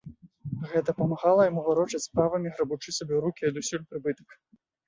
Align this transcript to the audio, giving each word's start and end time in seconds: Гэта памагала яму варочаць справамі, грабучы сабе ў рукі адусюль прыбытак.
Гэта 0.71 0.95
памагала 1.01 1.41
яму 1.49 1.61
варочаць 1.69 2.03
справамі, 2.07 2.53
грабучы 2.57 2.97
сабе 2.99 3.13
ў 3.15 3.21
рукі 3.27 3.41
адусюль 3.51 3.87
прыбытак. 3.93 4.29